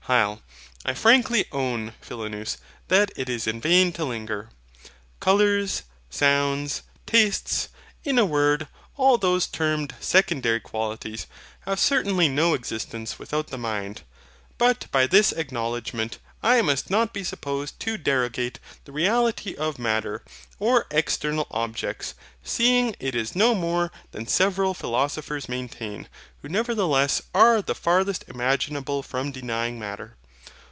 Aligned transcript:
HYL. 0.07 0.41
I 0.83 0.93
frankly 0.93 1.45
own, 1.53 1.93
Philonous, 2.01 2.57
that 2.89 3.11
it 3.15 3.29
is 3.29 3.47
in 3.47 3.61
vain 3.61 3.93
to 3.93 4.03
longer. 4.03 4.49
Colours, 5.21 5.83
sounds, 6.09 6.81
tastes, 7.05 7.69
in 8.03 8.19
a 8.19 8.25
word 8.25 8.67
all 8.97 9.17
those 9.17 9.47
termed 9.47 9.95
SECONDARY 10.01 10.59
QUALITIES, 10.61 11.27
have 11.61 11.79
certainly 11.79 12.27
no 12.27 12.53
existence 12.53 13.19
without 13.19 13.47
the 13.49 13.57
mind. 13.57 14.01
But 14.57 14.87
by 14.91 15.07
this 15.07 15.31
acknowledgment 15.31 16.17
I 16.43 16.63
must 16.63 16.89
not 16.89 17.13
be 17.13 17.23
supposed 17.23 17.79
to 17.81 17.99
derogate, 17.99 18.57
the 18.85 18.91
reality 18.91 19.55
of 19.55 19.77
Matter, 19.77 20.23
or 20.59 20.87
external 20.89 21.45
objects; 21.51 22.15
seeing 22.43 22.95
it 22.99 23.13
is 23.13 23.35
no 23.35 23.53
more 23.53 23.91
than 24.11 24.25
several 24.25 24.73
philosophers 24.73 25.47
maintain, 25.47 26.09
who 26.41 26.49
nevertheless 26.49 27.21
are 27.35 27.61
the 27.61 27.75
farthest 27.75 28.23
imaginable 28.27 29.03
from 29.03 29.31
denying 29.31 29.77
Matter. 29.77 30.15